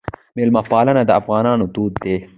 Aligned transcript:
میلمه 0.37 0.61
پالنه 0.71 1.03
د 1.05 1.11
افغانانو 1.21 1.65
دود 1.75 1.93
دی 2.03 2.15